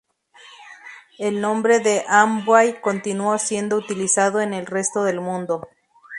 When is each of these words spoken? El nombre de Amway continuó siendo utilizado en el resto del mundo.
El 1.19 1.41
nombre 1.41 1.79
de 1.79 2.03
Amway 2.07 2.81
continuó 2.81 3.37
siendo 3.37 3.77
utilizado 3.77 4.41
en 4.41 4.55
el 4.55 4.65
resto 4.65 5.03
del 5.03 5.21
mundo. 5.21 5.67